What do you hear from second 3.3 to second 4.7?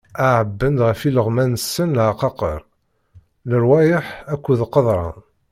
lerwayeḥ akked